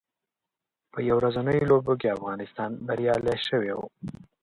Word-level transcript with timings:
په 0.91 0.99
یو 1.09 1.15
ورځنیو 1.21 1.69
لوبو 1.71 1.93
کې 2.01 2.15
افغانستان 2.17 2.71
بریالی 2.87 3.37
شوی 3.47 3.71
و 3.75 3.79